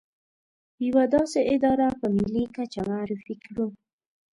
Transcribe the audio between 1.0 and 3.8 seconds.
داسې اداره په ملي کچه معرفي کړو.